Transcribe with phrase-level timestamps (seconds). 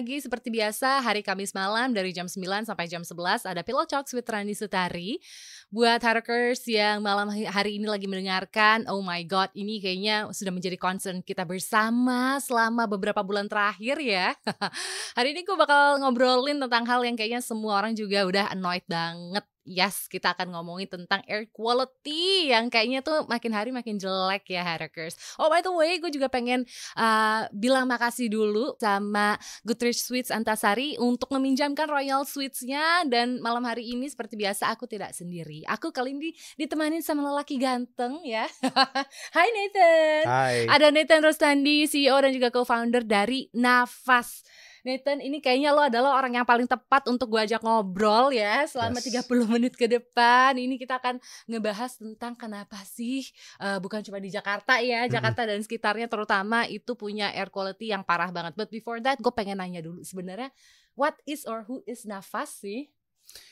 [0.00, 4.16] Lagi seperti biasa hari Kamis malam dari jam 9 sampai jam 11 ada Pillow Talks
[4.16, 5.20] with Rani Sutari.
[5.68, 10.80] Buat Hackers yang malam hari ini lagi mendengarkan, oh my god, ini kayaknya sudah menjadi
[10.80, 14.32] concern kita bersama selama beberapa bulan terakhir ya.
[15.20, 19.44] hari ini gue bakal ngobrolin tentang hal yang kayaknya semua orang juga udah annoyed banget
[19.60, 24.64] Yes, kita akan ngomongin tentang air quality yang kayaknya tuh makin hari makin jelek ya
[24.64, 25.36] Hackers.
[25.36, 26.64] Oh by the way, gue juga pengen
[26.96, 33.92] uh, bilang makasih dulu sama Goodrich Sweets Antasari untuk meminjamkan Royal Sweets-nya dan malam hari
[33.92, 35.60] ini seperti biasa aku tidak sendiri.
[35.68, 38.48] Aku kali ini ditemani sama lelaki ganteng ya.
[39.36, 40.24] Hai Nathan.
[40.24, 40.56] Hai.
[40.72, 44.40] Ada Nathan Rostandi, CEO dan juga co-founder dari Nafas.
[44.86, 49.00] Nathan ini kayaknya lo adalah orang yang paling tepat untuk gue ajak ngobrol ya selama
[49.00, 49.26] yes.
[49.26, 50.56] 30 menit ke depan.
[50.56, 53.28] Ini kita akan ngebahas tentang kenapa sih
[53.60, 58.04] uh, bukan cuma di Jakarta ya, Jakarta dan sekitarnya terutama itu punya air quality yang
[58.04, 58.56] parah banget.
[58.56, 60.52] But before that gue pengen nanya dulu sebenarnya
[60.96, 62.92] what is or who is Nafas sih?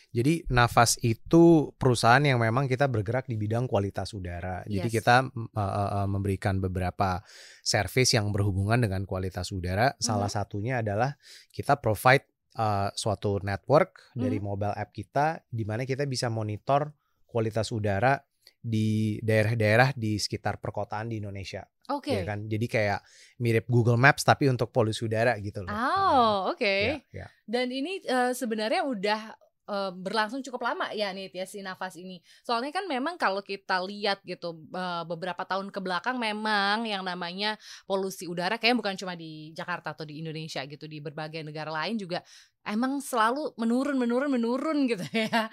[0.09, 4.65] Jadi Nafas itu perusahaan yang memang kita bergerak di bidang kualitas udara.
[4.65, 4.81] Yes.
[4.81, 7.21] Jadi kita uh, uh, memberikan beberapa
[7.61, 9.93] service yang berhubungan dengan kualitas udara.
[9.93, 10.05] Mm-hmm.
[10.05, 11.13] Salah satunya adalah
[11.53, 12.25] kita provide
[12.57, 14.21] uh, suatu network mm-hmm.
[14.25, 16.89] dari mobile app kita di mana kita bisa monitor
[17.29, 18.17] kualitas udara
[18.59, 21.69] di daerah-daerah di sekitar perkotaan di Indonesia.
[21.93, 22.17] Oke.
[22.17, 22.17] Okay.
[22.21, 22.49] Ya kan?
[22.49, 23.01] Jadi kayak
[23.45, 25.73] mirip Google Maps tapi untuk polusi udara gitu loh.
[25.73, 26.61] Oh, oke.
[26.61, 27.05] Okay.
[27.13, 27.27] Ya, ya.
[27.45, 29.21] Dan ini uh, sebenarnya udah
[29.69, 32.19] uh, berlangsung cukup lama ya nih ya si nafas ini.
[32.43, 37.61] Soalnya kan memang kalau kita lihat gitu uh, beberapa tahun ke belakang memang yang namanya
[37.85, 42.01] polusi udara kayak bukan cuma di Jakarta atau di Indonesia gitu di berbagai negara lain
[42.01, 42.25] juga
[42.65, 45.53] emang selalu menurun menurun menurun gitu ya.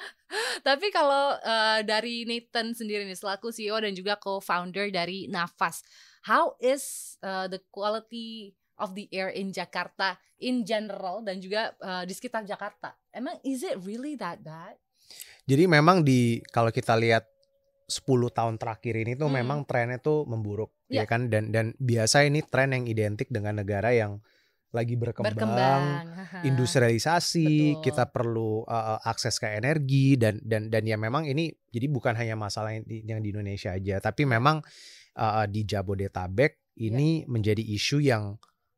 [0.64, 5.84] Tapi kalau uh, dari Nathan sendiri nih selaku CEO dan juga co-founder dari Nafas,
[6.26, 12.04] how is uh, the quality of the air in Jakarta in general dan juga uh,
[12.04, 12.96] di sekitar Jakarta.
[13.12, 14.76] Emang is it really that bad?
[15.46, 17.30] Jadi memang di kalau kita lihat
[17.86, 18.02] 10
[18.34, 19.38] tahun terakhir ini tuh hmm.
[19.46, 21.06] memang trennya tuh memburuk yeah.
[21.06, 24.18] ya kan dan dan biasa ini tren yang identik dengan negara yang
[24.74, 25.84] lagi berkembang, berkembang.
[26.44, 27.84] industrialisasi, Betul.
[27.88, 32.36] kita perlu uh, akses ke energi dan dan dan ya memang ini jadi bukan hanya
[32.36, 34.60] masalah yang di, yang di Indonesia aja, tapi memang
[35.16, 37.32] uh, di Jabodetabek ini yeah.
[37.32, 38.36] menjadi isu yang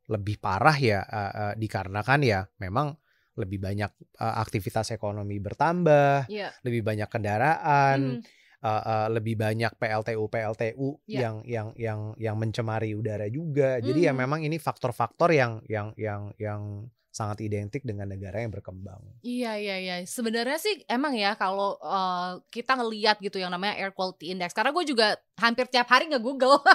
[0.08, 2.96] lebih parah ya uh, uh, dikarenakan ya memang
[3.38, 6.50] lebih banyak uh, aktivitas ekonomi bertambah, yeah.
[6.66, 8.20] lebih banyak kendaraan, mm.
[8.66, 11.22] uh, uh, lebih banyak PLTU PLTU yeah.
[11.22, 13.78] yang yang yang yang mencemari udara juga.
[13.78, 13.82] Mm.
[13.86, 14.20] Jadi ya hmm.
[14.26, 19.02] memang ini faktor-faktor yang yang yang yang sangat identik dengan negara yang berkembang.
[19.26, 19.94] Iya iya iya.
[20.06, 24.54] Sebenarnya sih emang ya kalau uh, kita ngelihat gitu yang namanya air quality index.
[24.54, 26.62] Karena gue juga hampir tiap hari nge Google.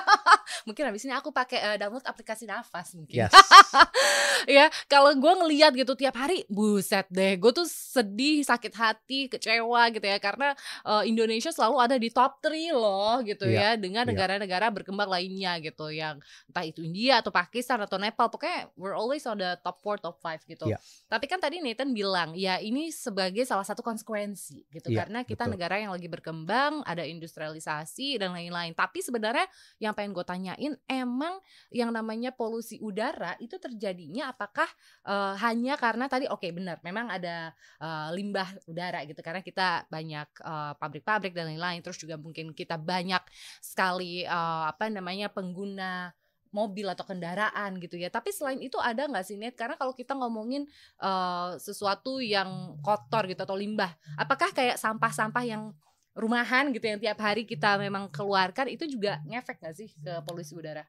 [0.63, 3.25] mungkin habis ini aku pakai uh, download aplikasi nafas mungkin.
[3.25, 3.33] Yes.
[4.55, 9.91] ya kalau gue ngeliat gitu tiap hari, buset deh, gue tuh sedih, sakit hati, kecewa
[9.91, 10.55] gitu ya karena
[10.87, 13.75] uh, Indonesia selalu ada di top 3 loh gitu yeah.
[13.75, 14.11] ya dengan iya.
[14.15, 14.75] negara-negara yeah.
[14.75, 19.41] berkembang lainnya gitu yang entah itu India atau Pakistan atau Nepal, pokoknya we're always on
[19.41, 20.69] the top 4, top 5 gitu.
[20.69, 20.79] Yeah.
[21.09, 25.49] Tapi kan tadi Nathan bilang ya ini sebagai salah satu konsekuensi gitu yeah, karena kita
[25.49, 25.53] betul.
[25.57, 28.77] negara yang lagi berkembang, ada industrialisasi dan lain lain-lain.
[28.77, 29.47] Tapi sebenarnya
[29.79, 31.37] yang pengen gue tanyain, emang
[31.69, 34.65] yang namanya polusi udara itu terjadinya apakah
[35.05, 39.85] uh, hanya karena tadi oke okay, benar, memang ada uh, limbah udara gitu karena kita
[39.93, 40.25] banyak
[40.81, 41.83] pabrik pabrik-pabrik dan lain-lain.
[41.83, 43.21] Terus juga mungkin kita banyak
[43.59, 46.15] sekali uh, apa namanya pengguna
[46.53, 48.07] mobil atau kendaraan gitu ya.
[48.07, 49.57] Tapi selain itu ada nggak sih net?
[49.59, 50.63] Karena kalau kita ngomongin
[51.03, 55.73] uh, sesuatu yang kotor gitu atau limbah, apakah kayak sampah-sampah yang
[56.13, 60.53] rumahan gitu yang tiap hari kita memang keluarkan itu juga ngefek gak sih ke polusi
[60.53, 60.85] udara?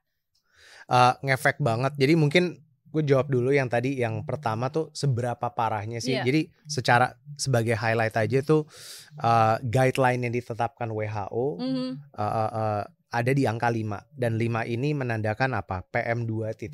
[0.84, 1.96] Uh, ngefek banget.
[1.96, 2.60] Jadi mungkin
[2.94, 6.14] gue jawab dulu yang tadi yang pertama tuh seberapa parahnya sih.
[6.14, 6.24] Yeah.
[6.28, 6.40] Jadi
[6.70, 8.70] secara sebagai highlight aja tuh
[9.18, 11.90] uh, guideline yang ditetapkan WHO mm -hmm.
[12.14, 15.82] uh, uh, uh, ada di angka 5 dan 5 ini menandakan apa?
[15.90, 16.70] PM 2.5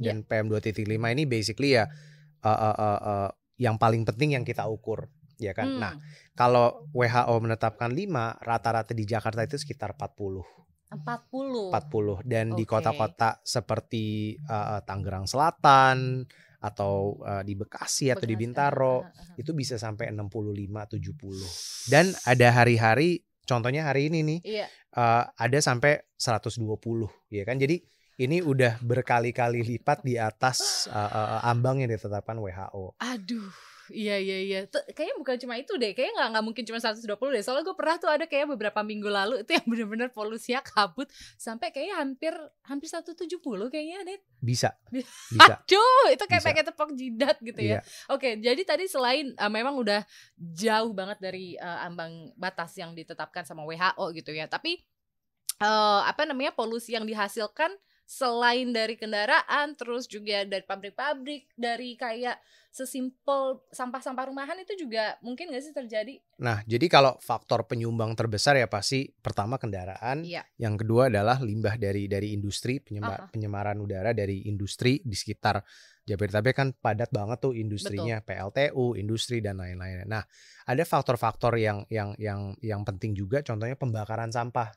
[0.00, 0.24] dan yeah.
[0.24, 1.84] PM 2.5 ini basically ya
[2.40, 3.28] uh, uh, uh, uh,
[3.60, 5.66] yang paling penting yang kita ukur ya kan.
[5.66, 5.80] Hmm.
[5.80, 5.92] Nah,
[6.36, 10.60] kalau WHO menetapkan 5, rata-rata di Jakarta itu sekitar 40.
[10.90, 11.70] 40.
[11.70, 12.56] 40 dan okay.
[12.58, 16.26] di kota-kota seperti uh, Tangerang Selatan
[16.60, 18.30] atau uh, di Bekasi atau Bekasi.
[18.34, 19.38] di Bintaro uh, uh, uh.
[19.38, 20.50] itu bisa sampai 65
[20.98, 21.86] 70.
[21.86, 24.66] Dan ada hari-hari contohnya hari ini nih iya.
[24.98, 26.66] uh, ada sampai 120
[27.30, 27.56] ya kan.
[27.56, 27.86] Jadi
[28.20, 32.98] ini udah berkali-kali lipat di atas uh, uh, ambang yang ditetapkan WHO.
[32.98, 34.60] Aduh iya iya iya.
[34.70, 35.92] Tuh, kayaknya bukan cuma itu deh.
[35.92, 37.42] Kayaknya nggak nggak mungkin cuma 120 deh.
[37.44, 41.74] Soalnya gue pernah tuh ada kayak beberapa minggu lalu itu yang bener-bener polusinya kabut sampai
[41.74, 42.32] kayaknya hampir
[42.64, 43.36] hampir 170
[43.68, 44.22] kayaknya, Net.
[44.40, 44.72] Bisa.
[45.34, 45.60] Bisa.
[45.60, 47.78] Aduh, itu kayak pakai tepok jidat gitu ya.
[47.78, 47.80] Iya.
[48.14, 50.00] Oke, jadi tadi selain uh, memang udah
[50.38, 54.48] jauh banget dari uh, ambang batas yang ditetapkan sama WHO gitu ya.
[54.48, 54.80] Tapi
[55.60, 57.70] uh, apa namanya polusi yang dihasilkan
[58.10, 62.42] selain dari kendaraan terus juga dari pabrik-pabrik dari kayak
[62.74, 66.18] sesimpel sampah-sampah rumahan itu juga mungkin gak sih terjadi?
[66.42, 70.42] Nah, jadi kalau faktor penyumbang terbesar ya pasti pertama kendaraan, iya.
[70.58, 73.30] yang kedua adalah limbah dari dari industri penyemar, uh -huh.
[73.30, 75.62] penyemaran udara dari industri di sekitar
[76.10, 78.50] Jabodetabek kan padat banget tuh industrinya, Betul.
[78.50, 80.10] PLTU, industri dan lain-lain.
[80.10, 80.26] Nah,
[80.66, 84.74] ada faktor-faktor yang yang yang yang penting juga, contohnya pembakaran sampah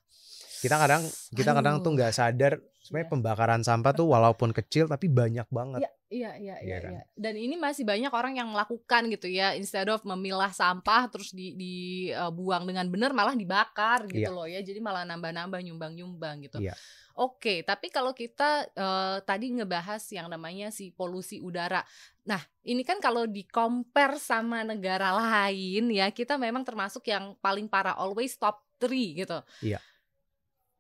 [0.64, 1.04] kita kadang
[1.36, 3.14] kita kadang tuh nggak sadar sebenarnya iya.
[3.16, 5.84] pembakaran sampah tuh walaupun kecil tapi banyak banget.
[5.84, 6.78] Iya, iya, iya, iya.
[6.84, 6.92] Kan?
[6.96, 7.04] iya.
[7.16, 11.56] Dan ini masih banyak orang yang melakukan gitu ya, instead of memilah sampah terus di
[11.56, 14.36] dibuang uh, dengan benar malah dibakar gitu iya.
[14.36, 14.60] loh ya.
[14.60, 16.60] Jadi malah nambah-nambah nyumbang-nyumbang gitu.
[16.60, 16.76] Iya.
[17.14, 21.86] Oke, tapi kalau kita uh, tadi ngebahas yang namanya si polusi udara.
[22.26, 27.70] Nah, ini kan kalau di compare sama negara lain ya, kita memang termasuk yang paling
[27.70, 29.40] parah, always top 3 gitu.
[29.62, 29.78] Iya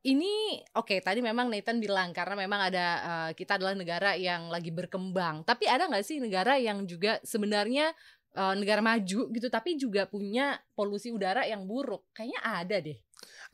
[0.03, 4.51] ini oke okay, tadi memang Nathan bilang karena memang ada uh, kita adalah negara yang
[4.51, 5.47] lagi berkembang.
[5.47, 7.95] Tapi ada nggak sih negara yang juga sebenarnya
[8.35, 12.11] uh, negara maju gitu tapi juga punya polusi udara yang buruk?
[12.11, 12.99] Kayaknya ada deh.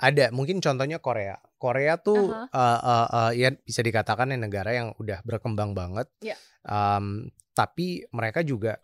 [0.02, 0.26] Ada.
[0.34, 1.38] Mungkin contohnya Korea.
[1.62, 2.58] Korea tuh uh -huh.
[2.58, 6.10] uh, uh, uh, ya bisa dikatakan ya negara yang udah berkembang banget.
[6.26, 6.40] Yeah.
[6.66, 8.82] um, tapi mereka juga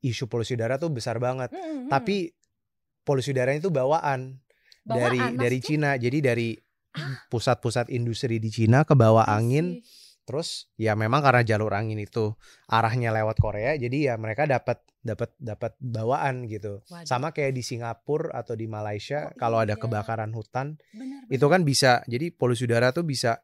[0.00, 1.52] isu polusi udara tuh besar banget.
[1.52, 1.88] Mm -hmm.
[1.92, 2.32] tapi
[3.04, 4.40] polusi udaranya itu bawaan,
[4.88, 5.40] bawaan dari maksudnya?
[5.44, 5.90] dari Cina.
[6.00, 6.48] Jadi dari
[7.32, 9.80] pusat-pusat industri di Cina ke bawah angin.
[10.28, 12.36] Terus ya memang karena jalur angin itu
[12.68, 16.84] arahnya lewat Korea, jadi ya mereka dapat dapat dapat bawaan gitu.
[16.84, 17.08] Waduh.
[17.08, 19.72] Sama kayak di Singapura atau di Malaysia oh, kalau iya.
[19.72, 21.32] ada kebakaran hutan, bener, bener.
[21.32, 22.04] itu kan bisa.
[22.04, 23.40] Jadi polusi udara tuh bisa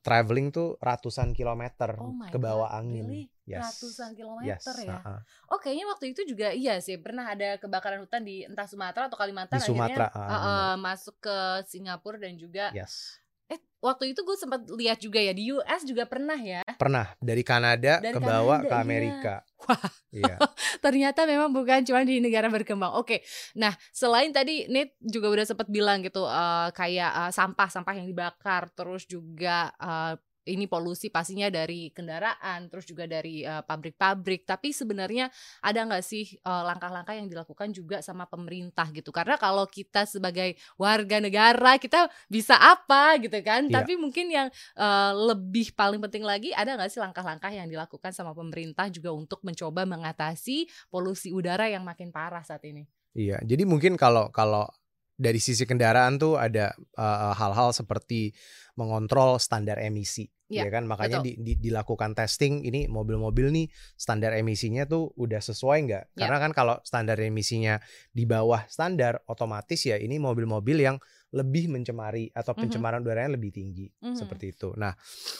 [0.00, 3.06] traveling tuh ratusan kilometer oh ke bawah God, angin.
[3.12, 3.31] Really?
[3.42, 3.62] Yes.
[3.74, 4.86] Ratusan kilometer yes.
[4.86, 5.02] ya.
[5.02, 5.20] Uh -uh.
[5.50, 9.18] Oh kayaknya waktu itu juga iya sih pernah ada kebakaran hutan di entah Sumatera atau
[9.18, 11.36] Kalimantan di Sumatera, akhirnya uh, uh, masuk ke
[11.66, 13.22] Singapura dan juga yes.
[13.52, 16.64] Eh waktu itu gue sempat lihat juga ya di US juga pernah ya.
[16.80, 18.80] Pernah dari Kanada dari ke bawah ke iya.
[18.80, 19.34] Amerika.
[19.44, 19.60] Iya.
[19.68, 20.36] Wah, iya.
[20.84, 22.96] ternyata memang bukan cuma di negara berkembang.
[22.96, 23.20] Oke,
[23.52, 28.72] nah selain tadi Nate juga udah sempat bilang gitu uh, kayak uh, sampah-sampah yang dibakar,
[28.72, 30.16] terus juga uh,
[30.46, 34.42] ini polusi pastinya dari kendaraan, terus juga dari pabrik-pabrik.
[34.42, 35.30] Uh, Tapi sebenarnya
[35.62, 39.14] ada nggak sih langkah-langkah uh, yang dilakukan juga sama pemerintah gitu?
[39.14, 43.70] Karena kalau kita sebagai warga negara kita bisa apa gitu kan?
[43.70, 43.82] Yeah.
[43.82, 48.34] Tapi mungkin yang uh, lebih paling penting lagi ada nggak sih langkah-langkah yang dilakukan sama
[48.34, 52.84] pemerintah juga untuk mencoba mengatasi polusi udara yang makin parah saat ini?
[53.12, 54.64] Iya, jadi mungkin kalau kalau
[55.22, 56.72] dari sisi kendaraan tuh ada
[57.36, 58.32] hal-hal uh, seperti
[58.76, 63.66] mengontrol standar emisi ya, ya kan makanya di, di, dilakukan testing ini mobil-mobil nih
[63.96, 66.18] standar emisinya tuh udah sesuai nggak ya.
[66.24, 67.80] karena kan kalau standar emisinya
[68.12, 70.96] di bawah standar otomatis ya ini mobil-mobil yang
[71.32, 72.60] lebih mencemari atau mhm.
[72.60, 73.08] pencemaran mm -hmm.
[73.08, 74.16] udaranya lebih tinggi mm -hmm.
[74.20, 74.76] seperti itu.
[74.76, 74.92] Nah,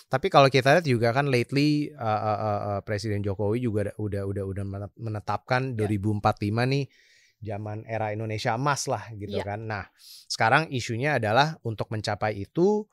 [0.09, 4.45] tapi kalau kita lihat juga kan lately uh, uh, uh, Presiden Jokowi juga udah udah
[4.49, 4.65] udah
[4.97, 5.85] menetapkan yeah.
[5.85, 6.85] 2045 nih
[7.45, 9.45] zaman era Indonesia emas lah gitu yeah.
[9.45, 9.61] kan.
[9.69, 9.85] Nah,
[10.33, 12.89] sekarang isunya adalah untuk mencapai itu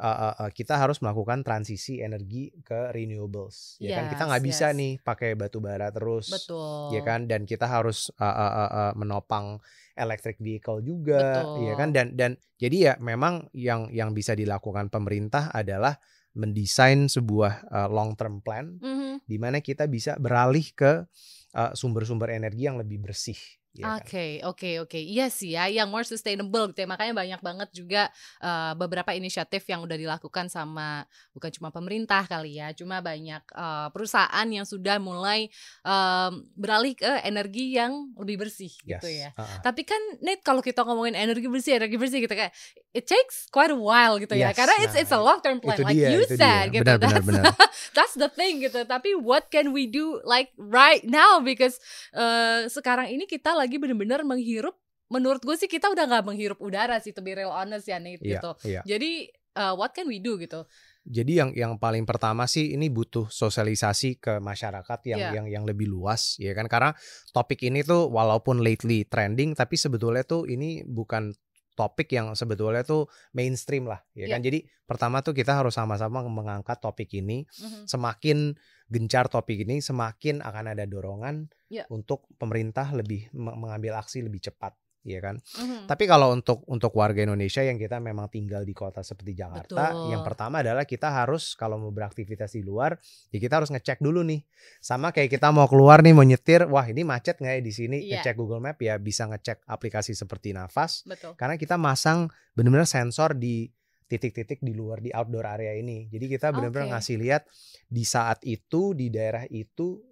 [0.00, 4.66] uh, uh, kita harus melakukan transisi energi ke renewables yes, ya kan kita nggak bisa
[4.72, 4.76] yes.
[4.80, 6.96] nih pakai batu bara terus Betul.
[6.96, 9.60] ya kan dan kita harus uh, uh, uh, uh, menopang
[9.94, 11.68] electric vehicle juga Betul.
[11.68, 16.00] ya kan dan dan jadi ya memang yang yang bisa dilakukan pemerintah adalah
[16.32, 19.14] mendesain sebuah uh, long term plan mm -hmm.
[19.28, 21.04] di mana kita bisa beralih ke
[21.50, 24.98] sumber-sumber uh, energi yang lebih bersih oke, oke, oke.
[24.98, 26.88] Iya sih ya, yang more sustainable gitu ya.
[26.90, 28.02] Makanya banyak banget juga
[28.42, 33.88] uh, beberapa inisiatif yang udah dilakukan sama bukan cuma pemerintah kali ya, cuma banyak uh,
[33.94, 35.46] perusahaan yang sudah mulai
[35.86, 38.98] um, beralih ke energi yang lebih bersih yes.
[38.98, 39.30] gitu ya.
[39.38, 39.60] Uh -uh.
[39.62, 42.50] Tapi kan Nate kalau kita ngomongin energi bersih, energi bersih gitu kayak
[42.90, 44.50] it takes quite a while gitu ya.
[44.50, 44.54] yes.
[44.54, 44.58] ya.
[44.58, 46.82] Karena it's it's a nah, long term plan like dia, you said dia.
[46.82, 46.86] gitu.
[46.86, 47.44] Benar, that's, benar,
[47.96, 48.82] that's the thing gitu.
[48.82, 51.78] Tapi what can we do like right now because
[52.14, 54.74] uh, sekarang ini kita lagi bener-bener menghirup
[55.10, 58.14] menurut gue sih kita udah nggak menghirup udara sih to be real honest ya nih
[58.22, 58.84] yeah, gitu yeah.
[58.86, 59.26] jadi
[59.58, 60.62] uh, what can we do gitu
[61.02, 65.32] jadi yang yang paling pertama sih ini butuh sosialisasi ke masyarakat yang yeah.
[65.34, 66.94] yang yang lebih luas ya kan karena
[67.34, 71.34] topik ini tuh walaupun lately trending tapi sebetulnya tuh ini bukan
[71.80, 74.36] topik yang sebetulnya tuh mainstream lah ya yeah.
[74.36, 77.88] kan jadi pertama tuh kita harus sama-sama mengangkat topik ini mm-hmm.
[77.88, 78.52] semakin
[78.92, 81.88] gencar topik ini semakin akan ada dorongan yeah.
[81.88, 85.40] untuk pemerintah lebih mengambil aksi lebih cepat ya kan.
[85.40, 85.88] Mm-hmm.
[85.88, 90.12] Tapi kalau untuk untuk warga Indonesia yang kita memang tinggal di kota seperti Jakarta, Betul.
[90.12, 93.00] yang pertama adalah kita harus kalau mau beraktivitas di luar,
[93.32, 94.44] ya kita harus ngecek dulu nih.
[94.84, 97.98] Sama kayak kita mau keluar nih mau nyetir, wah ini macet nggak ya di sini?
[98.04, 98.20] Yeah.
[98.20, 101.08] Ngecek Google Map ya bisa ngecek aplikasi seperti Nafas.
[101.08, 101.32] Betul.
[101.40, 103.72] Karena kita masang benar-benar sensor di
[104.10, 106.10] titik-titik di luar di outdoor area ini.
[106.10, 106.94] Jadi kita benar-benar okay.
[106.98, 107.42] ngasih lihat
[107.86, 110.02] di saat itu di daerah itu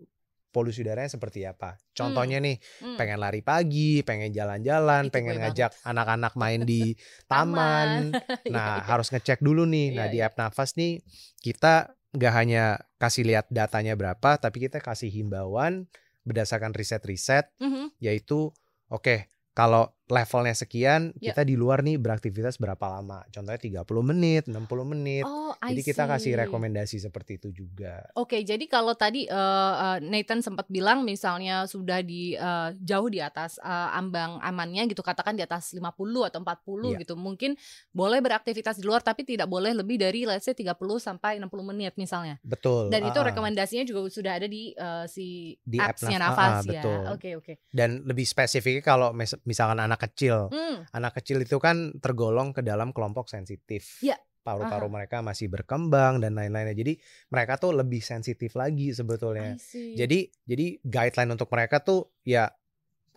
[0.49, 1.77] polusi udaranya seperti apa.
[1.93, 2.47] Contohnya hmm.
[2.47, 2.97] nih, hmm.
[2.97, 6.97] pengen lari pagi, pengen jalan-jalan, pengen ngajak anak-anak main di
[7.31, 7.89] taman.
[8.49, 8.85] Iya, nah, iya.
[8.89, 9.93] harus ngecek dulu nih.
[9.93, 11.05] Nah, iya, di app Nafas nih
[11.45, 15.85] kita nggak hanya kasih lihat datanya berapa, tapi kita kasih himbauan
[16.25, 17.87] berdasarkan riset-riset, mm -hmm.
[18.01, 18.49] yaitu
[18.89, 19.19] oke okay,
[19.53, 21.31] kalau levelnya sekian, yeah.
[21.31, 23.23] kita di luar nih beraktivitas berapa lama?
[23.29, 24.57] Contohnya 30 menit, 60
[24.89, 25.25] menit.
[25.29, 28.09] Oh, I jadi kita kasih rekomendasi seperti itu juga.
[28.17, 33.21] Oke, okay, jadi kalau tadi uh, Nathan sempat bilang misalnya sudah di uh, jauh di
[33.21, 35.85] atas uh, ambang amannya gitu, katakan di atas 50
[36.33, 36.99] atau 40 yeah.
[37.05, 37.15] gitu.
[37.15, 37.55] Mungkin
[37.93, 41.93] boleh beraktivitas di luar tapi tidak boleh lebih dari let's say 30 sampai 60 menit
[42.01, 42.41] misalnya.
[42.41, 42.89] Betul.
[42.89, 46.65] Dan uh, itu rekomendasinya juga sudah ada di uh, si di apps-nya app Nafas uh,
[46.65, 46.83] uh, ya.
[46.83, 47.13] Oke, oke.
[47.19, 47.55] Okay, okay.
[47.69, 49.13] Dan lebih spesifiknya kalau
[49.45, 50.49] misalkan anak kecil.
[50.49, 50.87] Hmm.
[50.95, 53.99] Anak kecil itu kan tergolong ke dalam kelompok sensitif.
[54.01, 54.17] Ya.
[54.47, 56.73] Paru-paru mereka masih berkembang dan lain-lainnya.
[56.73, 56.97] Jadi
[57.29, 59.61] mereka tuh lebih sensitif lagi sebetulnya.
[59.73, 62.49] Jadi jadi guideline untuk mereka tuh ya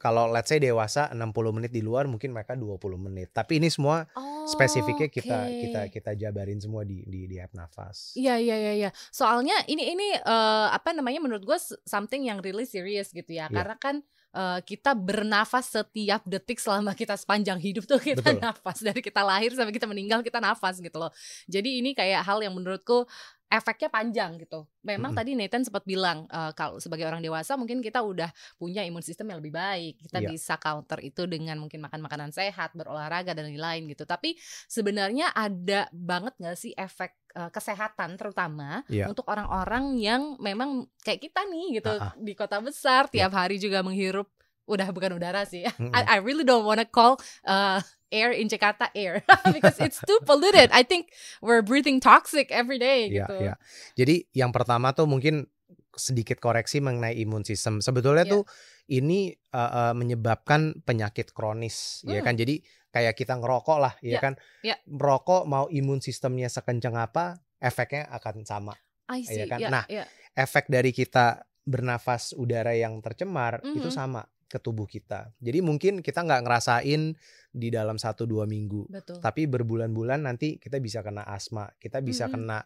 [0.01, 3.29] kalau let's say dewasa 60 menit di luar mungkin mereka 20 menit.
[3.29, 5.21] Tapi ini semua oh, spesifiknya okay.
[5.21, 8.17] kita kita kita jabarin semua di di di app nafas.
[8.17, 8.89] Iya iya iya iya.
[9.13, 13.45] Soalnya ini ini uh, apa namanya menurut gue something yang really serious gitu ya.
[13.45, 13.53] Yeah.
[13.53, 13.95] Karena kan
[14.35, 18.43] uh, kita bernafas setiap detik selama kita sepanjang hidup tuh kita Betul.
[18.43, 21.11] nafas dari kita lahir sampai kita meninggal kita nafas gitu loh.
[21.47, 23.07] Jadi ini kayak hal yang menurutku
[23.51, 24.63] efeknya panjang gitu.
[24.87, 25.27] Memang mm -hmm.
[25.27, 29.35] tadi Nathan sempat bilang uh, kalau sebagai orang dewasa mungkin kita udah punya imun sistem
[29.35, 29.99] yang lebih baik.
[30.07, 30.31] Kita yeah.
[30.31, 34.07] bisa counter itu dengan mungkin makan makanan sehat, berolahraga dan lain-lain gitu.
[34.07, 34.39] Tapi
[34.71, 39.11] sebenarnya ada banget gak sih efek uh, kesehatan terutama yeah.
[39.11, 42.13] untuk orang-orang yang memang kayak kita nih gitu uh -uh.
[42.15, 43.39] di kota besar tiap yeah.
[43.43, 44.31] hari juga menghirup
[44.63, 45.67] udah bukan udara sih.
[45.67, 45.91] Mm -hmm.
[45.91, 49.23] I, I really don't wanna call uh, air in Jakarta air
[49.55, 50.69] because it's too polluted.
[50.75, 53.35] I think we're breathing toxic every day yeah, gitu.
[53.39, 53.57] Yeah.
[53.95, 55.47] Jadi yang pertama tuh mungkin
[55.95, 57.79] sedikit koreksi mengenai imun sistem.
[57.79, 58.33] Sebetulnya yeah.
[58.35, 58.43] tuh
[58.91, 62.11] ini uh, uh, menyebabkan penyakit kronis, mm.
[62.11, 62.27] ya hmm.
[62.27, 62.35] kan?
[62.35, 62.55] Jadi
[62.91, 64.21] kayak kita ngerokok lah, ya yeah.
[64.21, 64.33] kan?
[64.63, 64.77] Yeah.
[64.87, 68.75] Merokok mau imun sistemnya sekencang apa, efeknya akan sama.
[69.07, 69.39] I ya see.
[69.39, 69.59] Ya kan?
[69.63, 70.07] Yeah, nah, yeah.
[70.35, 73.77] efek dari kita bernafas udara yang tercemar mm -hmm.
[73.77, 73.95] itu mm-hmm.
[73.95, 75.31] sama ke tubuh kita.
[75.39, 77.15] Jadi mungkin kita nggak ngerasain
[77.55, 79.23] di dalam satu dua minggu, Betul.
[79.23, 82.43] tapi berbulan-bulan nanti kita bisa kena asma, kita bisa mm -hmm.
[82.43, 82.59] kena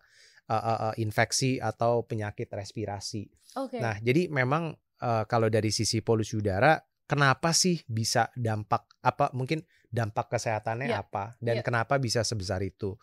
[0.49, 3.29] uh, uh, uh, infeksi atau penyakit respirasi.
[3.53, 3.81] Okay.
[3.81, 4.73] Nah, jadi memang
[5.05, 9.29] uh, kalau dari sisi polusi udara, kenapa sih bisa dampak apa?
[9.33, 11.05] Mungkin dampak kesehatannya yeah.
[11.05, 11.65] apa dan yeah.
[11.65, 12.97] kenapa bisa sebesar itu?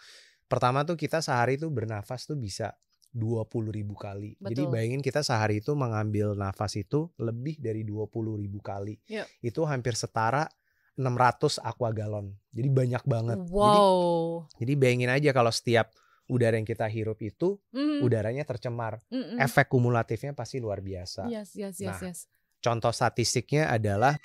[0.50, 2.76] Pertama tuh kita sehari tuh bernafas tuh bisa
[3.12, 4.34] 20 ribu kali.
[4.40, 4.48] Betul.
[4.56, 8.08] Jadi bayangin kita sehari itu mengambil nafas itu lebih dari 20
[8.40, 8.96] ribu kali.
[9.06, 9.26] Yep.
[9.44, 10.48] Itu hampir setara
[10.96, 12.32] 600 aqua galon.
[12.52, 13.38] Jadi banyak banget.
[13.52, 14.48] Wow.
[14.56, 15.92] Jadi, jadi bayangin aja kalau setiap
[16.28, 18.00] udara yang kita hirup itu mm.
[18.00, 19.04] udaranya tercemar.
[19.12, 19.36] Mm -mm.
[19.44, 21.28] Efek kumulatifnya pasti luar biasa.
[21.28, 22.18] Yes, yes, yes, nah, yes.
[22.62, 24.16] Contoh statistiknya adalah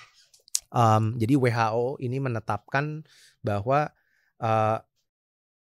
[0.71, 3.03] um, jadi WHO ini menetapkan
[3.43, 3.91] bahwa
[4.39, 4.77] uh,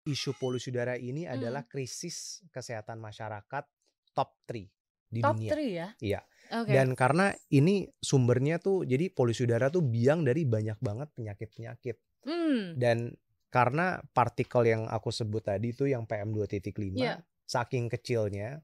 [0.04, 1.34] isu polusi udara ini hmm.
[1.34, 3.64] adalah krisis kesehatan masyarakat
[4.12, 4.68] top 3
[5.08, 5.50] di top dunia.
[5.50, 5.88] Top 3 ya?
[6.00, 6.20] Iya.
[6.44, 6.74] Okay.
[6.76, 11.96] Dan karena ini sumbernya tuh jadi polusi udara tuh biang dari banyak banget penyakit-penyakit.
[12.28, 12.76] Hmm.
[12.76, 13.16] Dan
[13.48, 17.22] karena partikel yang aku sebut tadi itu yang PM2.5 yeah.
[17.46, 18.60] saking kecilnya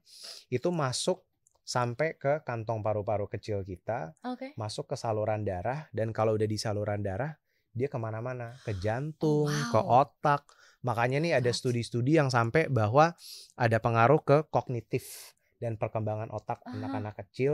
[0.51, 1.23] itu masuk
[1.63, 4.51] sampai ke kantong paru-paru kecil kita, okay.
[4.59, 7.31] masuk ke saluran darah dan kalau udah di saluran darah
[7.71, 9.71] dia ke mana-mana ke jantung, oh, wow.
[9.71, 10.43] ke otak,
[10.81, 13.13] Makanya nih ada studi-studi yang sampai bahwa
[13.57, 17.17] ada pengaruh ke kognitif dan perkembangan otak anak-anak uh.
[17.21, 17.53] kecil,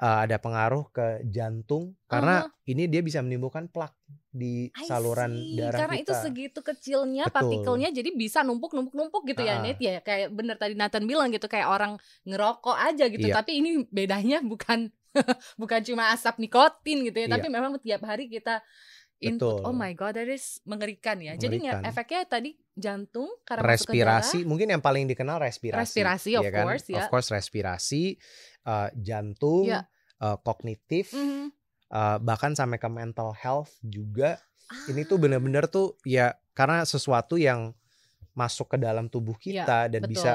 [0.00, 2.64] uh, ada pengaruh ke jantung karena uh.
[2.64, 3.92] ini dia bisa menimbulkan plak
[4.32, 6.04] di saluran darah karena kita.
[6.08, 7.36] itu segitu kecilnya Betul.
[7.36, 9.48] partikelnya jadi bisa numpuk-numpuk-numpuk gitu uh.
[9.52, 13.36] ya Net ya kayak bener tadi Nathan bilang gitu kayak orang ngerokok aja gitu iya.
[13.36, 14.88] tapi ini bedanya bukan
[15.60, 17.32] bukan cuma asap nikotin gitu ya iya.
[17.36, 18.64] tapi memang tiap hari kita
[19.22, 19.62] input.
[19.62, 19.68] Betul.
[19.70, 21.38] Oh my god, that is mengerikan ya.
[21.38, 21.80] Mengerikan.
[21.80, 26.02] Jadi efeknya tadi jantung karena respirasi, mungkin yang paling dikenal respirasi.
[26.02, 26.64] Respirasi of ya kan?
[26.66, 26.96] course ya.
[26.98, 28.18] Of course respirasi,
[28.66, 29.86] uh, jantung, yeah.
[30.18, 31.44] uh, kognitif, mm -hmm.
[31.94, 34.42] uh, bahkan sampai ke mental health juga.
[34.72, 34.88] ah.
[34.88, 37.76] ini tuh bener-bener tuh ya karena sesuatu yang
[38.32, 40.12] masuk ke dalam tubuh iya, kita ya, dan betul.
[40.16, 40.30] bisa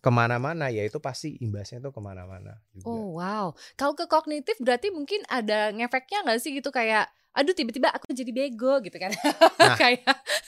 [0.00, 2.88] ke mana-mana ya itu pasti imbasnya tuh ke mana-mana juga.
[2.88, 6.72] Oh wow, kalau ke kognitif berarti mungkin ada ngefeknya nggak sih gitu?
[6.72, 9.12] Kayak aduh tiba-tiba aku jadi bego gitu kan.
[9.60, 10.02] Nah, kayak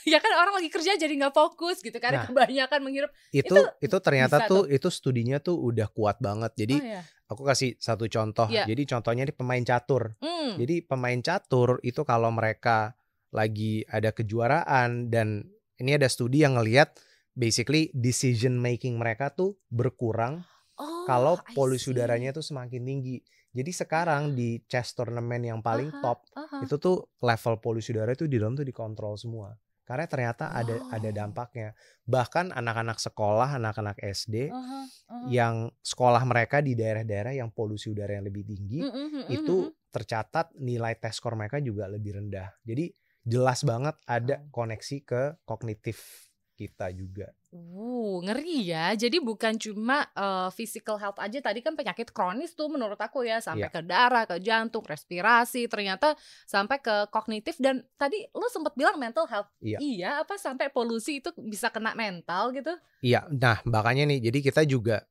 [0.09, 3.13] ya kan orang lagi kerja jadi nggak fokus gitu kan nah, kebanyakan menghirup.
[3.29, 4.73] Itu itu, itu ternyata tuh, tuh.
[4.73, 6.51] itu studinya tuh udah kuat banget.
[6.57, 7.01] Jadi oh, iya.
[7.29, 8.49] aku kasih satu contoh.
[8.49, 8.65] Yeah.
[8.65, 10.17] jadi contohnya ini pemain catur.
[10.17, 10.59] Hmm.
[10.59, 12.97] jadi pemain catur itu kalau mereka
[13.31, 15.45] lagi ada kejuaraan dan
[15.77, 16.93] ini ada studi yang ngelihat
[17.33, 20.45] basically decision making mereka tuh berkurang
[20.77, 23.17] oh, kalau polusi udaranya tuh semakin tinggi.
[23.53, 26.61] Jadi sekarang di chess tournament yang paling uh -huh, top uh -huh.
[26.65, 29.53] itu tuh level polusi udara itu di dalam tuh dikontrol semua.
[29.83, 30.57] Karena ternyata oh.
[30.57, 31.13] ada ada oh.
[31.13, 31.69] dampaknya.
[32.01, 35.25] Bahkan anak-anak sekolah, anak-anak SD uh -huh, uh -huh.
[35.29, 40.49] yang sekolah mereka di daerah-daerah yang polusi udara yang lebih tinggi uh -huh, itu tercatat
[40.57, 42.49] nilai tes skor mereka juga lebih rendah.
[42.65, 42.89] Jadi
[43.21, 47.33] jelas banget ada koneksi ke kognitif kita juga.
[47.53, 48.93] Uh, ngeri ya.
[48.93, 51.41] Jadi bukan cuma uh, physical health aja.
[51.41, 53.73] Tadi kan penyakit kronis tuh menurut aku ya sampai yeah.
[53.73, 56.13] ke darah, ke jantung, respirasi, ternyata
[56.45, 59.49] sampai ke kognitif dan tadi lo sempat bilang mental health.
[59.61, 59.81] Yeah.
[59.81, 62.73] Iya, apa sampai polusi itu bisa kena mental gitu?
[63.01, 63.25] Iya.
[63.33, 65.05] Nah, makanya nih jadi kita juga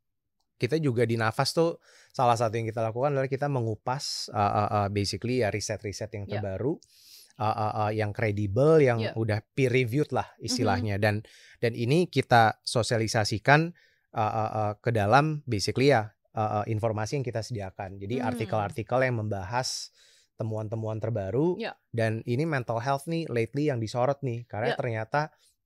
[0.59, 1.83] kita juga di nafas tuh
[2.15, 6.27] salah satu yang kita lakukan adalah kita mengupas uh, uh, uh, basically ya riset-riset yang
[6.31, 6.39] iya.
[6.39, 6.79] terbaru.
[6.79, 9.15] Yeah uh, uh, uh, yang kredibel, yang yeah.
[9.17, 10.49] udah peer reviewed lah mm-hmm.
[10.49, 10.95] istilahnya.
[10.97, 11.07] Mm -hmm.
[11.07, 13.73] Dan dan ini kita sosialisasikan
[14.17, 18.01] uh, uh, uh, ke dalam basically ya uh, uh, informasi yang kita sediakan.
[18.01, 18.25] Jadi mm.
[18.25, 19.07] artikel-artikel mm.
[19.09, 19.93] yang membahas
[20.41, 21.77] temuan-temuan terbaru yeah.
[21.93, 24.79] dan ini mental health nih lately yang disorot nih karena yeah.
[24.81, 25.21] ternyata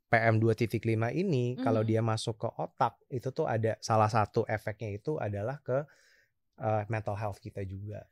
[0.06, 0.82] PM 2.5
[1.16, 1.64] ini mm.
[1.64, 5.86] kalau dia masuk ke otak itu tuh ada salah satu efeknya itu adalah ke
[6.60, 8.04] uh, mental health kita juga.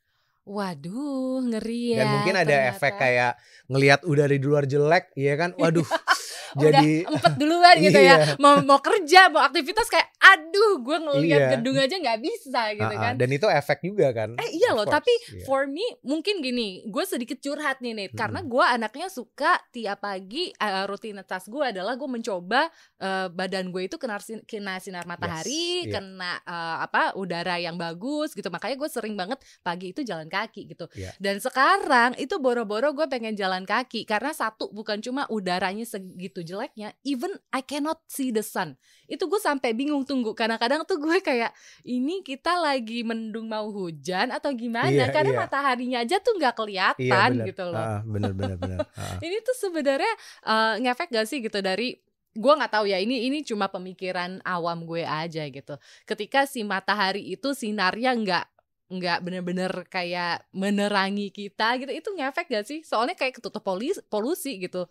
[0.45, 2.05] Waduh, ngeri ya.
[2.05, 2.71] Dan mungkin ada ternyata.
[2.77, 3.33] efek kayak
[3.73, 5.57] ngelihat udara di luar jelek, ya kan?
[5.57, 5.89] Waduh.
[6.63, 8.05] jadi empat duluan gitu ya.
[8.07, 8.17] iya.
[8.21, 11.51] ya mau mau kerja mau aktivitas kayak aduh gue ngeliat iya.
[11.57, 13.05] gedung aja nggak bisa gitu uh -uh.
[13.05, 15.45] kan dan itu efek juga kan eh iya loh tapi yeah.
[15.45, 18.17] for me mungkin gini gue sedikit curhat nih nih hmm.
[18.17, 22.73] karena gue anaknya suka tiap pagi uh, rutinitas gue adalah gue mencoba
[23.05, 25.93] uh, badan gue itu kena sin kena sinar matahari yes.
[25.93, 26.01] yeah.
[26.01, 30.73] kena uh, apa udara yang bagus gitu makanya gue sering banget pagi itu jalan kaki
[30.73, 31.13] gitu yeah.
[31.21, 36.97] dan sekarang itu boro-boro gue pengen jalan kaki karena satu bukan cuma udaranya segitu jeleknya
[37.05, 41.51] even I cannot see the sun itu gue sampai bingung tunggu kadang-kadang tuh gue kayak
[41.83, 44.95] ini kita lagi mendung mau hujan atau gimana?
[44.95, 45.41] Iya, karena iya.
[45.43, 47.83] mataharinya aja tuh nggak kelihatan iya, gitu loh.
[47.83, 48.79] Uh, bener bener bener.
[48.95, 49.19] Uh.
[49.27, 50.13] ini tuh sebenarnya
[50.47, 51.99] uh, ngefek gak sih gitu dari
[52.31, 55.75] gue nggak tahu ya ini ini cuma pemikiran awam gue aja gitu.
[56.07, 58.47] Ketika si matahari itu sinarnya nggak
[58.95, 62.87] nggak bener-bener kayak menerangi kita gitu itu ngefek gak sih?
[62.87, 64.87] Soalnya kayak ketutup polusi, polusi gitu.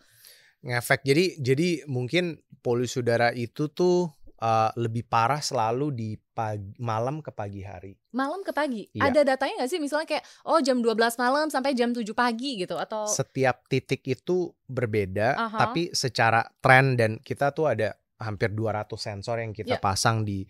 [0.68, 1.08] Ngefek.
[1.08, 4.12] Jadi jadi mungkin polusi udara itu tuh
[4.44, 7.96] uh, lebih parah selalu di pagi, malam ke pagi hari.
[8.12, 8.84] Malam ke pagi.
[8.92, 9.10] Iya.
[9.10, 12.76] Ada datanya nggak sih misalnya kayak oh jam 12 malam sampai jam 7 pagi gitu
[12.76, 15.60] atau Setiap titik itu berbeda uh -huh.
[15.64, 19.84] tapi secara tren dan kita tuh ada hampir 200 sensor yang kita yeah.
[19.84, 20.44] pasang di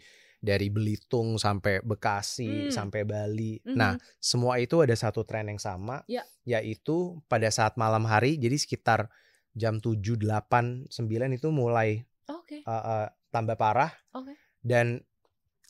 [0.44, 2.74] dari Belitung sampai Bekasi hmm.
[2.74, 3.64] sampai Bali.
[3.64, 3.78] Mm -hmm.
[3.80, 6.28] Nah, semua itu ada satu tren yang sama, yeah.
[6.44, 9.08] yaitu pada saat malam hari, jadi sekitar
[9.56, 12.60] jam 7, 8, 9 itu mulai okay.
[12.68, 13.90] uh, uh, tambah parah.
[14.14, 14.38] Okay.
[14.62, 15.02] Dan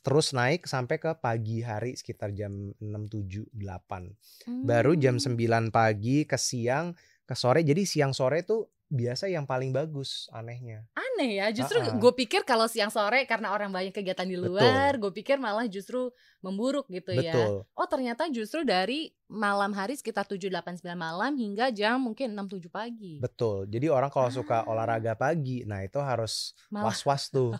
[0.04, 4.44] terus naik sampai ke pagi hari sekitar jam 6, 7, 8.
[4.44, 4.62] Hmm.
[4.68, 5.72] Baru jam 9 hmm.
[5.72, 6.92] pagi ke siang,
[7.24, 7.64] ke sore.
[7.64, 10.84] Jadi siang sore itu biasa yang paling bagus anehnya.
[10.94, 11.98] Aneh ya, justru uh -uh.
[11.98, 16.12] gue pikir kalau siang sore karena orang banyak kegiatan di luar, gue pikir malah justru
[16.44, 17.32] memburuk gitu ya.
[17.32, 17.54] Betul.
[17.64, 17.76] ya.
[17.78, 22.60] Oh ternyata justru dari malam hari sekitar 7, 8, 9 malam hingga jam mungkin 6,
[22.60, 23.18] 7 pagi.
[23.18, 24.34] Betul, jadi orang kalau ah.
[24.34, 27.56] suka olahraga pagi, nah itu harus was-was tuh.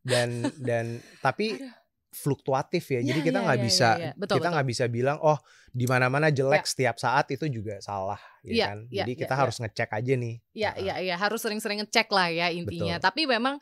[0.00, 1.79] dan dan tapi Aduh
[2.10, 3.00] fluktuatif ya.
[3.00, 4.12] ya Jadi kita ya, nggak ya, bisa ya, ya.
[4.18, 5.38] Betul, kita nggak bisa bilang oh
[5.70, 6.68] di mana-mana jelek ya.
[6.68, 8.78] setiap saat itu juga salah ya, ya kan.
[8.90, 10.34] Ya, Jadi kita ya, harus ngecek aja nih.
[10.50, 12.98] Iya iya iya harus sering-sering ngecek lah ya intinya.
[12.98, 13.06] Betul.
[13.06, 13.56] Tapi memang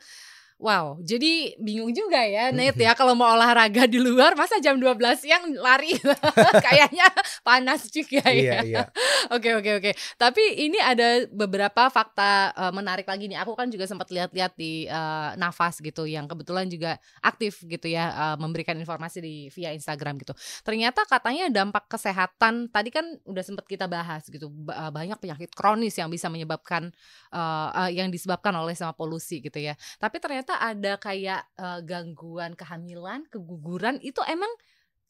[0.59, 4.99] Wow, jadi bingung juga ya Net ya kalau mau olahraga di luar masa jam 12
[5.15, 5.95] siang lari
[6.67, 7.07] kayaknya
[7.47, 8.59] panas juga ya.
[8.59, 8.83] Iya, iya.
[9.31, 9.91] Oke, oke, oke.
[10.19, 13.39] Tapi ini ada beberapa fakta uh, menarik lagi nih.
[13.39, 18.11] Aku kan juga sempat lihat-lihat di uh, Nafas gitu yang kebetulan juga aktif gitu ya
[18.11, 20.35] uh, memberikan informasi di via Instagram gitu.
[20.67, 24.51] Ternyata katanya dampak kesehatan tadi kan udah sempat kita bahas gitu.
[24.67, 26.91] Banyak penyakit kronis yang bisa menyebabkan
[27.31, 29.79] uh, uh, yang disebabkan oleh sama polusi gitu ya.
[29.95, 34.49] Tapi ternyata ternyata ada kayak uh, gangguan kehamilan, keguguran itu emang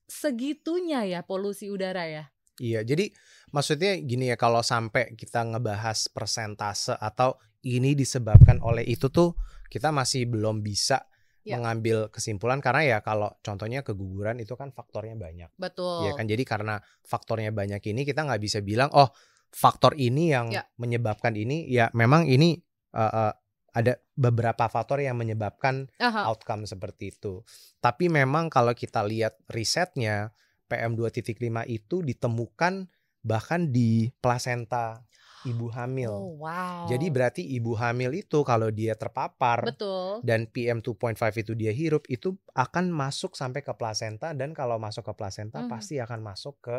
[0.04, 2.28] segitunya ya polusi udara ya?
[2.60, 3.08] Iya, jadi
[3.56, 9.32] maksudnya gini ya kalau sampai kita ngebahas persentase atau ini disebabkan oleh itu tuh
[9.72, 11.08] kita masih belum bisa
[11.48, 11.56] ya.
[11.56, 15.56] mengambil kesimpulan karena ya kalau contohnya keguguran itu kan faktornya banyak.
[15.56, 16.12] Betul.
[16.12, 19.08] Ya kan jadi karena faktornya banyak ini kita nggak bisa bilang oh
[19.56, 20.68] faktor ini yang ya.
[20.76, 22.60] menyebabkan ini ya memang ini
[22.92, 23.34] uh, uh,
[23.80, 26.28] ada beberapa faktor yang menyebabkan Aha.
[26.28, 27.40] outcome seperti itu.
[27.80, 30.36] Tapi memang kalau kita lihat risetnya
[30.68, 31.40] PM2.5
[31.72, 32.92] itu ditemukan
[33.24, 35.08] bahkan di plasenta
[35.48, 36.12] ibu hamil.
[36.12, 36.88] Oh, wow.
[36.92, 40.20] Jadi berarti ibu hamil itu kalau dia terpapar Betul.
[40.28, 45.08] dan PM 2.5 itu dia hirup itu akan masuk sampai ke plasenta dan kalau masuk
[45.08, 45.70] ke plasenta mm.
[45.72, 46.78] pasti akan masuk ke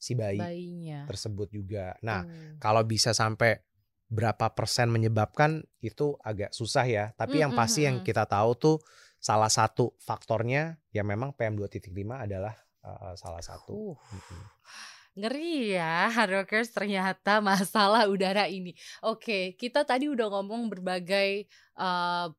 [0.00, 1.06] si bayi Bayinya.
[1.06, 1.94] tersebut juga.
[2.02, 2.58] Nah, mm.
[2.58, 3.62] kalau bisa sampai
[4.10, 7.04] berapa persen menyebabkan itu agak susah ya.
[7.14, 8.76] Tapi mm, yang pasti mm, yang kita tahu tuh
[9.22, 13.94] salah satu faktornya ya memang PM2.5 adalah uh, salah satu.
[13.94, 13.96] Uh.
[13.96, 14.42] Mm-hmm.
[15.10, 18.74] Ngeri ya, hardworkers ternyata masalah udara ini.
[19.06, 21.46] Oke, kita tadi udah ngomong berbagai
[21.78, 22.30] uh,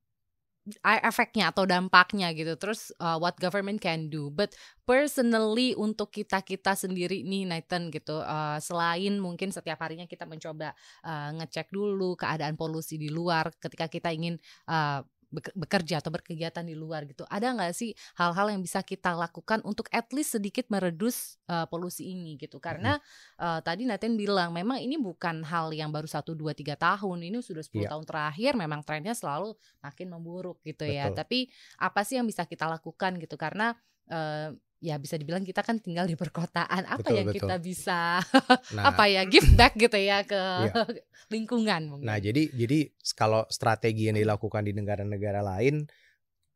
[0.84, 2.54] efeknya atau dampaknya gitu.
[2.58, 4.30] Terus uh, what government can do.
[4.30, 4.54] But
[4.86, 10.74] personally untuk kita kita sendiri nih Nathan gitu uh, selain mungkin setiap harinya kita mencoba
[11.06, 14.38] uh, ngecek dulu keadaan polusi di luar ketika kita ingin
[14.70, 17.24] uh, bekerja atau berkegiatan di luar gitu.
[17.32, 22.12] Ada nggak sih hal-hal yang bisa kita lakukan untuk at least sedikit meredus uh, polusi
[22.12, 22.60] ini gitu?
[22.60, 23.00] Karena
[23.40, 27.40] uh, tadi Nathan bilang memang ini bukan hal yang baru satu dua tiga tahun, ini
[27.40, 27.90] sudah 10 yeah.
[27.90, 31.08] tahun terakhir memang trennya selalu makin memburuk gitu ya.
[31.08, 31.16] Betul.
[31.16, 31.20] ya.
[31.24, 31.40] Tapi
[31.80, 33.40] apa sih yang bisa kita lakukan gitu?
[33.40, 33.72] Karena
[34.12, 37.38] uh, ya bisa dibilang kita kan tinggal di perkotaan apa betul, yang betul.
[37.46, 38.00] kita bisa
[38.76, 40.74] nah, apa ya give back gitu ya ke iya.
[41.34, 42.10] lingkungan mungkin.
[42.10, 45.86] Nah jadi jadi kalau strategi yang dilakukan di negara-negara lain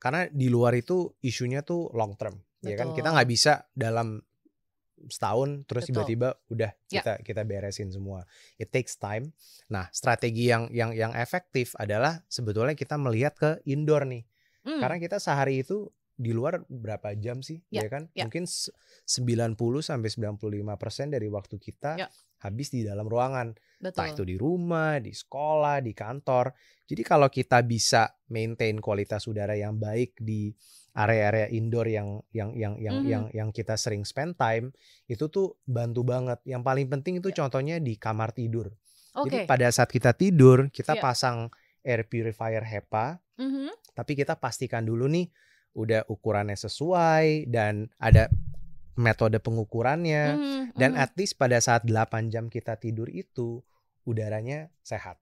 [0.01, 2.69] karena di luar itu isunya tuh long term betul.
[2.69, 4.19] ya kan kita nggak bisa dalam
[5.05, 7.01] setahun terus tiba-tiba udah ya.
[7.01, 8.25] kita kita beresin semua
[8.57, 9.33] it takes time
[9.69, 14.25] nah strategi yang yang yang efektif adalah sebetulnya kita melihat ke indoor nih
[14.65, 14.81] mm.
[14.81, 18.23] karena kita sehari itu di luar berapa jam sih ya, ya kan ya.
[18.23, 22.07] mungkin 90 sampai 95 persen dari waktu kita ya.
[22.39, 23.91] habis di dalam ruangan Betul.
[23.91, 26.55] entah itu di rumah di sekolah di kantor
[26.87, 30.55] jadi kalau kita bisa maintain kualitas udara yang baik di
[30.95, 33.11] area-area indoor yang yang yang yang mm -hmm.
[33.11, 34.71] yang yang kita sering spend time
[35.11, 37.43] itu tuh bantu banget yang paling penting itu ya.
[37.43, 38.71] contohnya di kamar tidur
[39.11, 39.27] okay.
[39.27, 41.03] jadi pada saat kita tidur kita ya.
[41.03, 41.51] pasang
[41.83, 43.69] air purifier HEPA mm -hmm.
[43.91, 45.27] tapi kita pastikan dulu nih
[45.75, 48.31] udah ukurannya sesuai dan ada
[48.95, 51.03] metode pengukurannya mm, dan mm.
[51.03, 53.59] at least pada saat 8 jam kita tidur itu
[54.07, 55.19] udaranya sehat.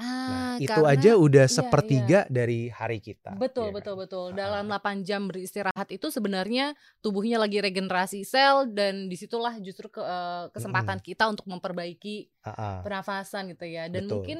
[0.00, 2.32] Nah, ah, nah, itu aja udah iya, sepertiga iya.
[2.32, 3.36] dari hari kita.
[3.36, 4.02] Betul, ya betul, kan?
[4.08, 4.26] betul.
[4.32, 6.72] Dalam 8 jam beristirahat itu sebenarnya
[7.04, 12.32] tubuhnya lagi regenerasi sel dan di situlah justru ke, uh, kesempatan mm kita untuk memperbaiki
[12.44, 12.76] uh -uh.
[12.80, 13.92] pernafasan gitu ya.
[13.92, 14.24] Dan betul.
[14.24, 14.38] mungkin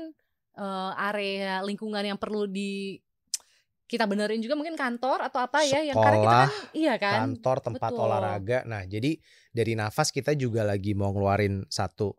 [0.56, 2.96] uh, area lingkungan yang perlu di
[3.90, 7.18] kita benerin juga mungkin kantor atau apa ya Sekolah, yang karena kita kan iya kan
[7.26, 8.04] kantor tempat Betul.
[8.06, 9.10] olahraga nah jadi
[9.50, 12.14] dari nafas kita juga lagi mau ngeluarin satu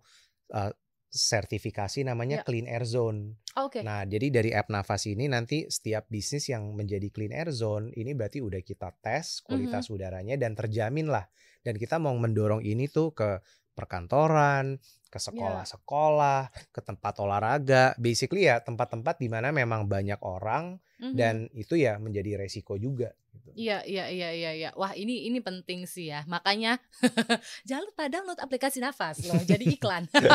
[0.52, 0.72] uh,
[1.12, 2.44] sertifikasi namanya ya.
[2.48, 3.36] Clean Air Zone.
[3.52, 3.84] Okay.
[3.84, 8.16] Nah, jadi dari app Nafas ini nanti setiap bisnis yang menjadi Clean Air Zone ini
[8.16, 9.96] berarti udah kita tes kualitas mm -hmm.
[10.00, 11.28] udaranya dan terjamin lah.
[11.60, 13.44] Dan kita mau mendorong ini tuh ke
[13.76, 14.80] perkantoran,
[15.12, 15.28] ke iya.
[15.28, 21.14] sekolah-sekolah, ke tempat olahraga, basically ya tempat-tempat di mana memang banyak orang mm-hmm.
[21.20, 23.12] dan itu ya menjadi resiko juga.
[23.36, 23.52] Gitu.
[23.68, 24.70] Iya iya iya iya iya.
[24.80, 26.24] Wah ini ini penting sih ya.
[26.32, 26.80] Makanya
[27.68, 29.36] jangan lupa download aplikasi Nafas loh.
[29.44, 30.08] jadi iklan.
[30.16, 30.32] Oke,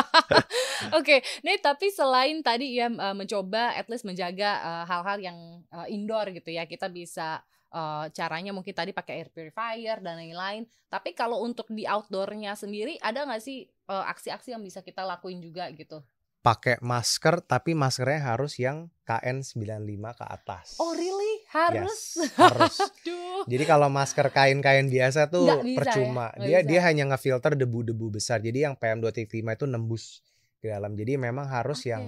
[0.93, 1.19] okay.
[1.41, 5.37] nih tapi selain tadi ya mencoba at least menjaga uh, hal-hal yang
[5.73, 10.67] uh, indoor gitu ya, kita bisa uh, caranya mungkin tadi pakai air purifier dan lain-lain.
[10.87, 15.43] Tapi kalau untuk di outdoornya sendiri ada nggak sih uh, aksi-aksi yang bisa kita lakuin
[15.43, 16.03] juga gitu?
[16.45, 20.65] Pakai masker tapi maskernya harus yang KN95 ke atas.
[20.79, 21.43] Oh really?
[21.51, 22.23] Harus?
[22.23, 22.75] Yes, harus.
[23.51, 26.31] Jadi kalau masker kain-kain biasa tuh bisa, percuma.
[26.39, 26.43] Ya?
[26.43, 26.69] dia bisa.
[26.71, 28.39] dia hanya ngefilter debu-debu besar.
[28.39, 30.23] Jadi yang PM2.5 itu nembus
[30.63, 30.95] ke dalam.
[30.95, 31.91] Jadi memang harus okay.
[31.91, 32.03] yang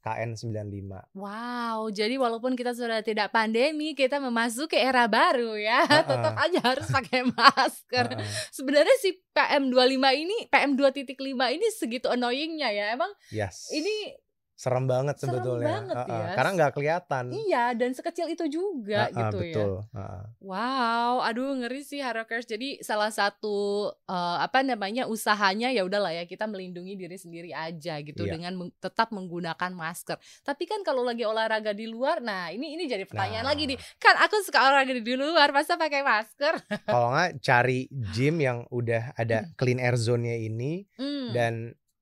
[0.00, 1.12] KN95.
[1.12, 5.84] Wow, jadi walaupun kita sudah tidak pandemi, kita memasuki era baru ya.
[5.90, 6.06] Uh -uh.
[6.08, 8.06] Tetap aja harus pakai masker.
[8.08, 8.28] Uh -uh.
[8.48, 12.96] Sebenarnya si PM25 ini, PM2.5 ini segitu annoyingnya ya.
[12.96, 13.68] Emang yes.
[13.70, 14.16] ini
[14.60, 15.66] serem banget Serem sebetulnya.
[15.72, 16.34] banget Heeh, ya.
[16.36, 17.24] karena nggak kelihatan.
[17.32, 19.44] Iya, dan sekecil itu juga Heeh, gitu ya.
[19.48, 19.72] betul.
[19.90, 20.22] Heeh.
[20.44, 22.44] Wow, aduh ngeri sih Harockers.
[22.44, 23.56] Jadi salah satu
[24.04, 28.32] eh, apa namanya usahanya ya udahlah ya kita melindungi diri sendiri aja gitu Iya.
[28.34, 30.20] dengan meng- tetap menggunakan masker.
[30.42, 33.50] Tapi kan kalau lagi olahraga di luar, nah ini ini jadi pertanyaan Nah.
[33.50, 33.80] lagi nih.
[33.96, 36.52] Kan aku suka olahraga di luar, masa pakai masker?
[36.86, 41.52] Kalau nggak cari gym yang udah ada clean air zone-nya ini Hmm, dan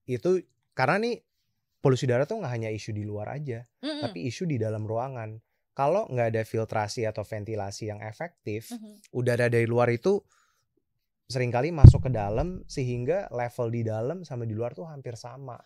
[0.05, 0.42] itu
[0.73, 1.16] karena nih
[1.88, 4.05] polusi udara tuh nggak hanya isu di luar aja, mm-mm.
[4.05, 5.40] tapi isu di dalam ruangan.
[5.72, 9.16] Kalau nggak ada filtrasi atau ventilasi yang efektif, Mhm.
[9.16, 10.20] udara dari luar itu
[11.29, 15.57] sering kali masuk ke dalam sehingga level di dalam sama di luar tuh hampir sama.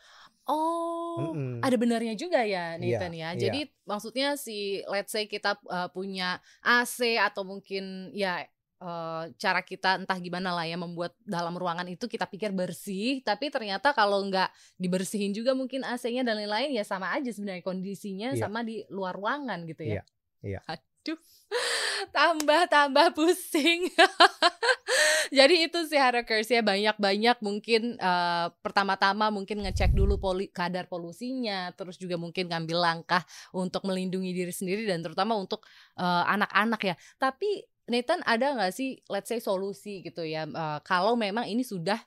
[0.47, 1.63] Oh, Mm-mm.
[1.63, 3.31] ada benarnya juga ya Iya, Nathan ya.
[3.31, 3.39] iya.
[3.39, 8.43] Jadi maksudnya si let's say kita uh, punya AC atau mungkin ya
[8.83, 13.49] uh, cara kita entah gimana lah ya membuat dalam ruangan itu kita pikir bersih, tapi
[13.49, 18.43] ternyata kalau nggak dibersihin juga mungkin AC-nya dan lain-lain ya sama aja sebenarnya kondisinya Iya.
[18.43, 20.03] sama di luar ruangan gitu ya.
[20.43, 20.61] Iya, iya.
[20.67, 21.19] Aduh,
[22.17, 23.87] tambah-tambah pusing.
[25.33, 31.73] Jadi itu sih Harakers ya banyak-banyak mungkin eh, pertama-tama mungkin ngecek dulu poli, kadar polusinya,
[31.73, 33.23] terus juga mungkin ngambil langkah
[33.57, 35.65] untuk melindungi diri sendiri dan terutama untuk
[35.97, 36.95] eh, anak-anak ya.
[37.17, 41.99] Tapi Nathan ada nggak sih let's say solusi gitu ya eh, kalau memang ini sudah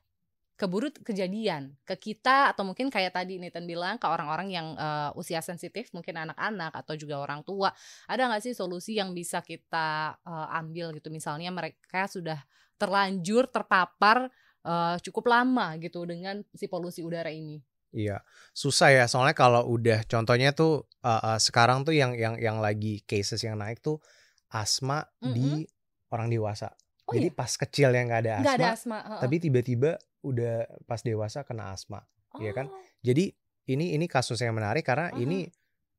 [0.56, 5.44] keburu kejadian ke kita atau mungkin kayak tadi Nathan bilang ke orang-orang yang eh, usia
[5.44, 7.76] sensitif mungkin anak-anak atau juga orang tua
[8.08, 11.12] ada nggak sih solusi yang bisa kita eh, ambil gitu?
[11.12, 12.40] Misalnya mereka sudah
[12.80, 14.32] terlanjur terpapar
[14.64, 17.60] eh, cukup lama gitu dengan si polusi udara ini.
[17.96, 18.20] Iya,
[18.52, 23.00] susah ya soalnya kalau udah contohnya tuh uh, uh, sekarang tuh yang yang yang lagi
[23.08, 24.04] cases yang naik tuh
[24.50, 25.66] asma di
[26.12, 26.70] orang dewasa.
[27.06, 31.02] oh Jadi iya pas kecil yang nggak ada asma, ada asma tapi tiba-tiba udah pas
[31.02, 32.02] dewasa kena asma.
[32.42, 32.68] iya kan?
[32.68, 33.32] Oh, Jadi
[33.66, 35.18] ini ini kasus yang menarik karena Aha.
[35.18, 35.50] ini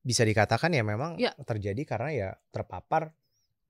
[0.03, 1.35] bisa dikatakan ya memang Ya.
[1.43, 3.11] terjadi karena ya terpapar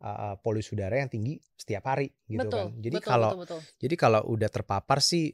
[0.05, 2.77] uh, uh, polusi udara yang tinggi setiap hari gitu betul kan.
[2.77, 3.61] Jadi betul, kalau betul, betul.
[3.81, 5.33] jadi kalau udah terpapar sih